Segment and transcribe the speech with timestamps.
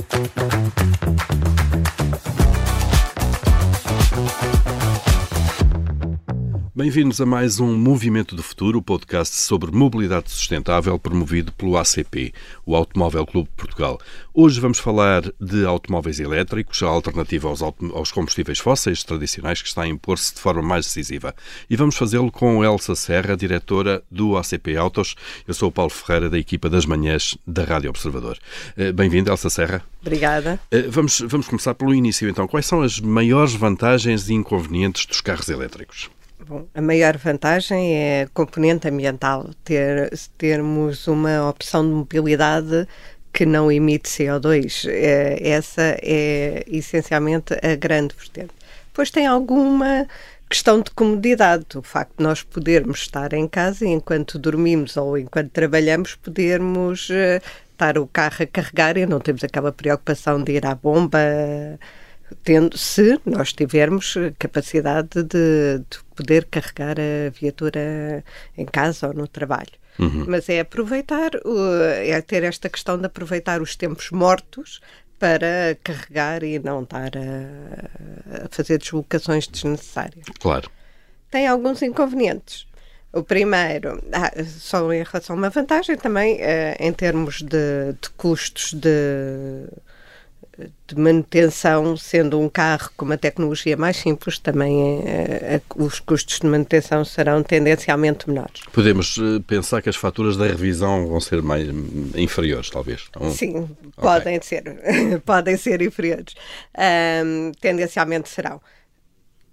[0.00, 1.17] Thank you.
[6.78, 12.32] Bem-vindos a mais um Movimento do Futuro, o podcast sobre mobilidade sustentável promovido pelo ACP,
[12.64, 13.98] o Automóvel Clube de Portugal.
[14.32, 19.82] Hoje vamos falar de automóveis elétricos, a alternativa aos, aos combustíveis fósseis tradicionais que está
[19.82, 21.34] a impor-se de forma mais decisiva.
[21.68, 25.16] E vamos fazê-lo com Elsa Serra, diretora do ACP Autos.
[25.48, 28.38] Eu sou o Paulo Ferreira, da equipa das manhãs da Rádio Observador.
[28.76, 29.82] Eh, bem-vinda, Elsa Serra.
[30.00, 30.60] Obrigada.
[30.70, 32.46] Eh, vamos, vamos começar pelo início, então.
[32.46, 36.08] Quais são as maiores vantagens e inconvenientes dos carros elétricos?
[36.46, 42.86] Bom, a maior vantagem é a componente ambiental, ter, termos uma opção de mobilidade
[43.32, 44.88] que não emite CO2.
[44.88, 48.52] É, essa é essencialmente a grande vertente.
[48.86, 50.06] Depois tem alguma
[50.48, 55.18] questão de comodidade, o facto de nós podermos estar em casa e enquanto dormimos ou
[55.18, 57.42] enquanto trabalhamos podermos uh,
[57.72, 61.18] estar o carro a carregar e não temos aquela preocupação de ir à bomba
[62.44, 68.24] tendo, se nós tivermos capacidade de, de, poder carregar a viatura
[68.56, 69.72] em casa ou no trabalho.
[69.98, 70.24] Uhum.
[70.28, 71.30] Mas é aproveitar,
[72.04, 74.80] é ter esta questão de aproveitar os tempos mortos
[75.18, 80.24] para carregar e não estar a, a fazer deslocações desnecessárias.
[80.38, 80.70] Claro.
[81.30, 82.66] Tem alguns inconvenientes.
[83.12, 88.10] O primeiro, ah, só em relação a uma vantagem também, eh, em termos de, de
[88.16, 89.66] custos de
[90.86, 96.46] de manutenção, sendo um carro com uma tecnologia mais simples, também é, os custos de
[96.46, 98.62] manutenção serão tendencialmente menores.
[98.72, 101.68] Podemos eh, pensar que as faturas da revisão vão ser mais
[102.14, 103.08] inferiores, talvez?
[103.20, 103.30] Um...
[103.30, 103.68] Sim, okay.
[103.96, 104.62] podem ser,
[105.24, 106.34] podem ser inferiores.
[107.24, 108.60] Um, tendencialmente serão.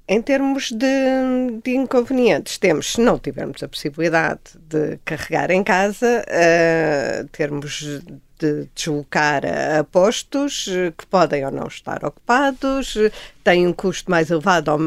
[0.08, 6.24] Em termos de, de, inconvenientes, temos, se não tivermos a possibilidade de carregar em casa,
[6.28, 8.02] uh, termos
[8.40, 12.96] de deslocar a postos eh, que podem ou não estar ocupados,
[13.44, 14.80] têm um custo mais elevado ou,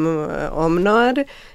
[0.63, 1.15] ou menor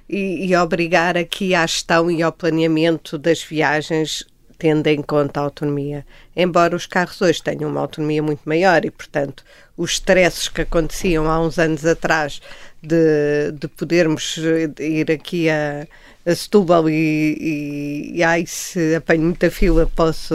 [0.10, 4.26] e, e, obrigar aqui à gestão e ao planeamento das viagens
[4.58, 6.06] tendo em conta a autonomia.
[6.36, 9.44] Embora os carros hoje tenham uma autonomia muito maior e, portanto,
[9.76, 12.42] os stresses que aconteciam há uns anos atrás
[12.82, 14.38] de, de podermos
[14.80, 15.88] ir aqui a
[16.26, 20.34] a Setúbal e, e, e se apanho muita fila posso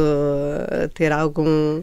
[0.94, 1.82] ter algum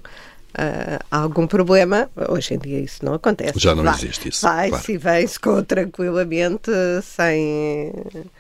[0.56, 2.10] uh, algum problema.
[2.30, 3.60] Hoje em dia isso não acontece.
[3.60, 4.46] Já não vai, existe isso.
[4.46, 6.72] Vai-se e vem-se com tranquilamente,
[7.04, 7.92] sem,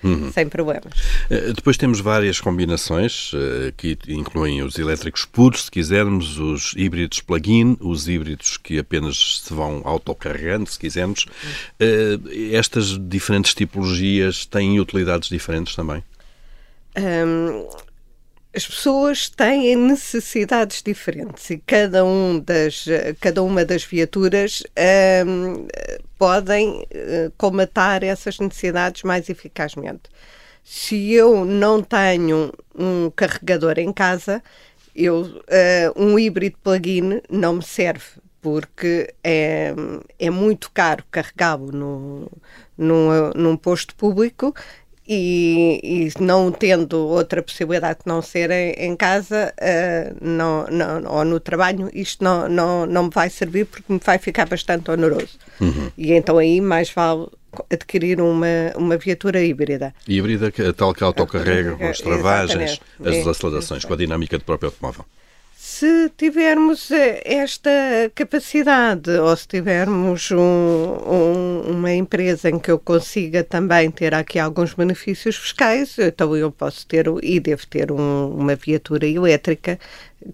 [0.03, 0.31] uhum.
[0.31, 0.93] sem problemas.
[1.29, 7.19] Uh, depois temos várias combinações uh, que incluem os elétricos puros, se quisermos, os híbridos
[7.21, 11.25] plug-in, os híbridos que apenas se vão autocarregando, se quisermos.
[12.51, 16.03] estas diferentes tipologias têm utilidades diferentes também?
[16.97, 17.67] Um,
[18.55, 22.85] as pessoas têm necessidades diferentes e cada, um das,
[23.19, 24.63] cada uma das viaturas
[25.27, 25.67] um,
[26.17, 30.03] podem uh, comatar essas necessidades mais eficazmente.
[30.63, 34.41] Se eu não tenho um carregador em casa,
[34.95, 35.41] eu, uh,
[35.95, 39.73] um híbrido plug-in não me serve porque é,
[40.19, 42.31] é muito caro carregá-lo no,
[42.77, 44.53] num, num posto público
[45.07, 51.11] e, e, não tendo outra possibilidade de não ser em, em casa uh, não, não,
[51.11, 54.89] ou no trabalho, isto não, não, não me vai servir porque me vai ficar bastante
[54.89, 55.37] oneroso.
[55.61, 55.91] Uhum.
[55.97, 57.27] E então aí mais vale
[57.69, 59.93] adquirir uma, uma viatura híbrida.
[60.07, 65.05] Híbrida, tal que autocarrega, com as travagens, as desacelerações, com a dinâmica do próprio automóvel
[65.75, 67.69] se tivermos eh, esta
[68.15, 74.39] capacidade ou se tivermos um, um, uma empresa em que eu consiga também ter aqui
[74.39, 79.77] alguns benefícios fiscais, então eu posso ter e devo ter um, uma viatura elétrica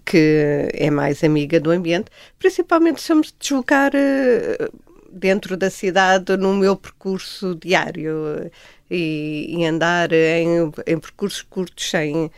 [0.04, 4.70] que é mais amiga do ambiente, principalmente se eu me deslocar eh,
[5.10, 8.48] dentro da cidade no meu percurso diário
[8.88, 12.30] e, e andar em, em percursos curtos sem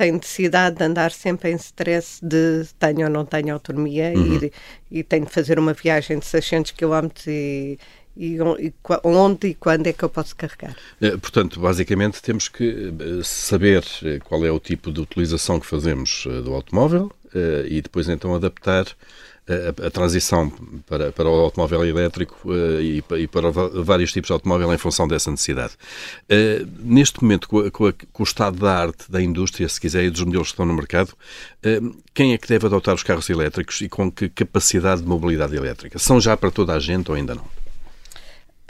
[0.00, 4.40] sem necessidade de andar sempre em stress de tenho ou não tenho autonomia uhum.
[4.42, 4.52] e,
[4.90, 7.78] e tenho de fazer uma viagem de 600 km e,
[8.16, 10.74] e, e, onde e quando é que eu posso carregar.
[11.02, 15.66] Eh, portanto, basicamente temos que eh, saber eh, qual é o tipo de utilização que
[15.66, 17.12] fazemos do automóvel
[17.68, 18.86] e depois então adaptar
[19.50, 20.50] a, a, transição
[20.86, 25.08] para, para o automóvel elétrico uh, e, e, para vários tipos de automóvel em função
[25.08, 25.72] dessa necessidade.
[26.30, 29.80] Uh, neste momento, com, a, com, a, com, o estado da arte da indústria, se
[29.80, 33.02] quiser, e dos modelos que estão no mercado, uh, quem é que deve adotar os
[33.02, 35.98] carros elétricos e com que capacidade de mobilidade elétrica?
[35.98, 37.59] São já para toda a gente ou ainda não?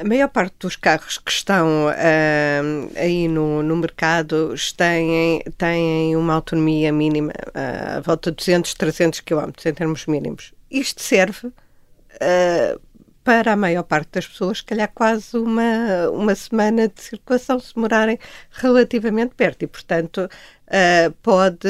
[0.01, 6.35] A maior parte dos carros que estão uh, aí no, no mercado têm, têm uma
[6.35, 12.81] autonomia mínima, uh, à volta de 200, 300 km em termos mínimos isto serve uh,
[13.25, 17.77] para a maior parte das pessoas, se calhar quase uma, uma semana de circulação, se
[17.79, 18.19] morarem
[18.51, 19.63] relativamente perto.
[19.63, 21.69] E, portanto, uh, pode,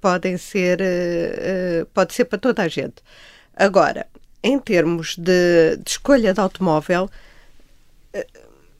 [0.00, 3.02] podem ser, uh, pode ser para toda a gente.
[3.56, 4.06] Agora,
[4.42, 7.08] em termos de, de escolha de automóvel,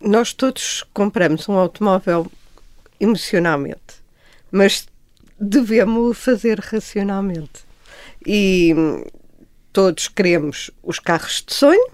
[0.00, 2.30] nós todos compramos um automóvel
[2.98, 4.00] emocionalmente,
[4.50, 4.86] mas
[5.38, 7.64] devemos fazer racionalmente.
[8.26, 8.74] E
[9.72, 11.90] todos queremos os carros de sonho,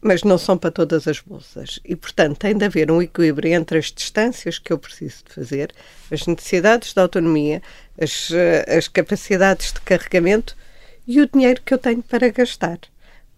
[0.00, 1.80] mas não são para todas as bolsas.
[1.84, 5.72] E, portanto, tem de haver um equilíbrio entre as distâncias que eu preciso de fazer,
[6.10, 7.62] as necessidades de autonomia,
[8.00, 10.54] as, eh, as capacidades de carregamento
[11.06, 12.78] e o dinheiro que eu tenho para gastar.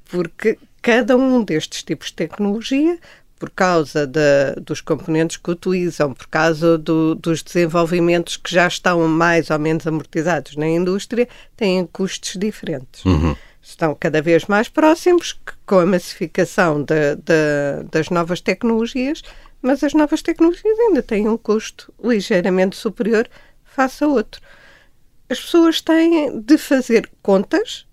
[0.07, 2.99] Porque cada um destes tipos de tecnologia
[3.39, 9.07] por causa de, dos componentes que utilizam, por causa do, dos desenvolvimentos que já estão
[9.07, 13.05] mais ou menos amortizados na indústria, têm custos diferentes.
[13.05, 13.37] Uhum.
[13.61, 19.23] Estão cada vez mais próximos com a massificação de, de, das novas tecnologias,
[19.61, 23.29] mas as novas tecnologias ainda têm um custo ligeiramente superior
[23.65, 24.41] face a outro.
[25.29, 27.87] As pessoas têm de fazer contas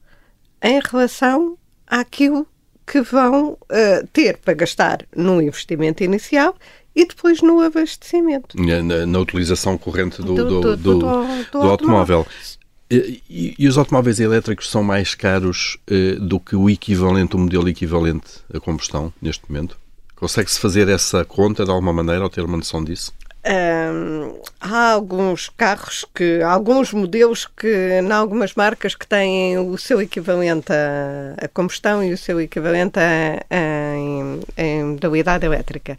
[0.62, 1.58] em relação
[1.88, 2.48] àquilo
[2.86, 6.56] que vão uh, ter para gastar no investimento inicial
[6.96, 8.56] e depois no abastecimento.
[8.62, 11.70] Na, na utilização corrente do, do, do, do, do automóvel.
[11.70, 12.28] automóvel.
[12.92, 17.68] E, e, os automóveis elétricos são mais caros uh, do que o equivalente, o modelo
[17.68, 19.78] equivalente a combustão, neste momento?
[20.16, 23.12] Consegue-se fazer essa conta de alguma maneira ou ter uma noção disso?
[24.60, 30.72] Há alguns carros que, alguns modelos que, em algumas marcas que têm o seu equivalente
[30.72, 35.98] a, a combustão e o seu equivalente a, a, em, em modalidade elétrica.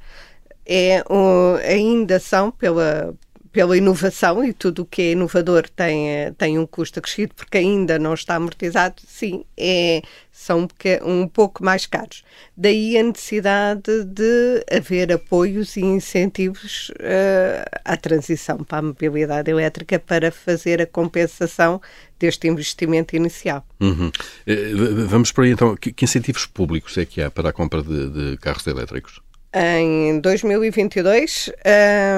[0.67, 3.15] É, um, ainda são, pela,
[3.55, 8.01] pela inovação e tudo o que é inovador tem, tem um custo acrescido porque ainda
[8.01, 10.03] não está amortizado, sim, é,
[10.33, 10.67] são
[11.05, 12.25] um pouco mais caros.
[12.57, 20.01] Daí a necessidade de haver apoios e incentivos uh, à transição para a mobilidade elétrica
[20.01, 21.81] para fazer a compensação
[22.19, 23.65] deste investimento inicial.
[23.79, 24.11] Uhum.
[24.49, 24.73] Eh,
[25.07, 25.77] vamos por aí então.
[25.77, 29.21] Que, que, incentivos públicos é que há para a compra de, de carros elétricos?
[29.55, 31.53] Em 2022,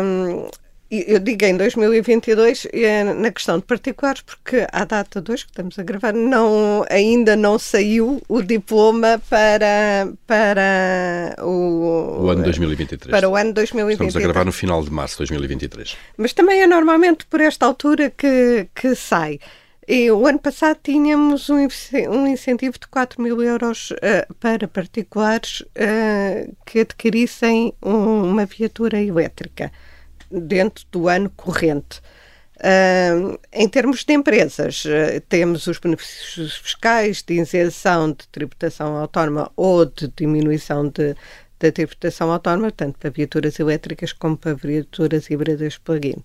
[0.02, 0.48] um,
[0.90, 5.50] eu digo em 2022 é na questão de particulares, porque à data de hoje que
[5.50, 13.10] estamos a gravar, não, ainda não saiu o diploma para, para o, o ano 2023.
[13.10, 14.08] Para o ano 2023.
[14.08, 15.96] Estamos a gravar no final de março de 2023.
[16.16, 19.40] Mas também é normalmente por esta altura que, que sai.
[19.88, 21.66] E o ano passado tínhamos um,
[22.10, 29.00] um incentivo de 4 mil euros uh, para particulares uh, que adquirissem um, uma viatura
[29.00, 29.70] elétrica
[30.30, 32.00] dentro do ano corrente.
[32.56, 39.52] Uh, em termos de empresas, uh, temos os benefícios fiscais de isenção de tributação autónoma
[39.54, 41.14] ou de diminuição de,
[41.60, 46.22] da tributação autónoma, tanto para viaturas elétricas como para viaturas híbridas plug-in.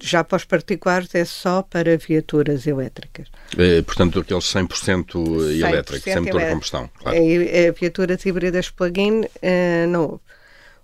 [0.00, 3.26] Já para os particulares é só para viaturas elétricas.
[3.58, 6.90] É, portanto, aqueles 100% elétricos, 100% sem motor de combustão.
[6.96, 7.16] Claro.
[7.16, 10.20] É, é, viaturas híbridas plug-in uh, não houve.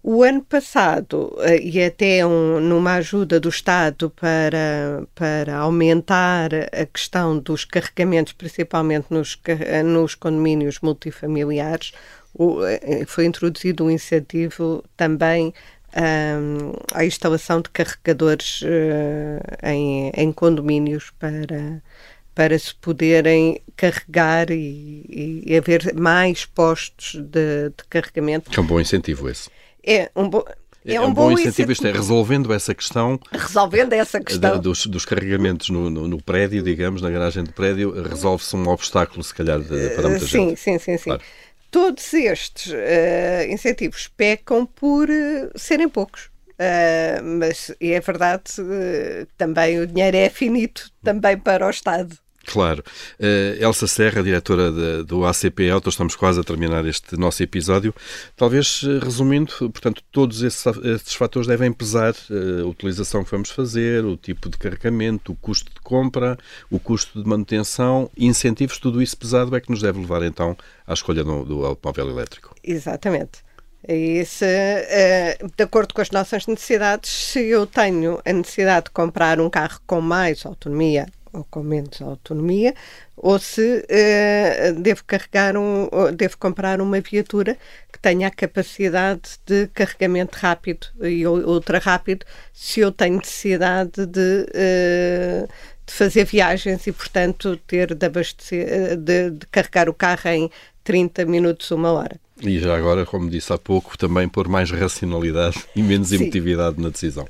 [0.02, 6.86] O ano passado, eh, e até um, numa ajuda do Estado para, para aumentar a
[6.86, 9.36] questão dos carregamentos, principalmente nos,
[9.84, 11.92] nos condomínios multifamiliares,
[12.38, 15.52] eh, foi introduzido um incentivo também
[15.96, 21.82] um, à instalação de carregadores uh, em, em condomínios para,
[22.34, 28.50] para se poderem carregar e, e haver mais postos de, de carregamento.
[28.54, 29.48] É um bom incentivo esse.
[29.86, 30.42] É um bom.
[30.84, 33.18] É, é um, um bom, bom incentivo, isto é, resolvendo essa questão.
[33.32, 34.58] Resolvendo essa questão.
[34.60, 39.22] dos, dos, carregamentos no, no, no, prédio, digamos, na garagem do prédio, resolve-se um obstáculo,
[39.22, 40.60] se calhar, para muita sim, gente.
[40.60, 41.04] Sim, sim, sim.
[41.10, 41.22] Claro.
[41.70, 46.30] Todos estes uh, incentivos pecam por uh, serem poucos.
[46.52, 48.44] Uh, mas é verdade,
[49.36, 52.16] também o dinheiro é finito também para o Estado.
[52.46, 52.82] Claro.
[53.18, 57.94] Uh, Elsa Serra, diretora de, do ACP Auto, estamos quase a terminar este nosso episódio.
[58.36, 63.50] Talvez, eh, resumindo, portanto, todos esses, esses fatores devem pesar uh, a utilização que vamos
[63.50, 66.38] fazer, o tipo de carregamento, o custo de compra,
[66.70, 70.92] o custo de manutenção, incentivos, tudo isso pesado é que nos deve levar então à
[70.92, 72.54] escolha do, do automóvel elétrico.
[72.62, 73.44] Exatamente.
[73.88, 79.40] Isso, uh, de acordo com as nossas necessidades, se eu tenho a necessidade de comprar
[79.40, 82.74] um carro com mais autonomia, ou com menos autonomia,
[83.16, 87.56] ou se uh, devo carregar um, devo comprar uma viatura
[87.92, 94.46] que tenha a capacidade de carregamento rápido e ultra rápido, se eu tenho necessidade de
[94.50, 95.48] uh,
[95.86, 100.50] de fazer viagens e, portanto, ter de, abastecer, de, de carregar o carro em
[100.82, 102.25] 30 minutos, uma hora.
[102.42, 106.16] E já agora, como disse há pouco, também pôr mais racionalidade e menos Sim.
[106.16, 107.26] emotividade na decisão.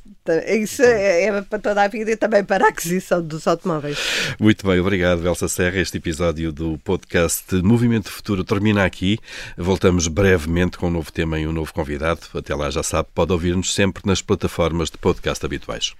[0.48, 3.96] Isso é, é para toda a vida e também para a aquisição dos automóveis.
[4.40, 5.78] Muito bem, obrigado, Elsa Serra.
[5.78, 9.18] Este episódio do podcast Movimento Futuro termina aqui.
[9.56, 12.20] Voltamos brevemente com um novo tema e um novo convidado.
[12.34, 15.94] Até lá, já sabe, pode ouvir-nos sempre nas plataformas de podcast habituais.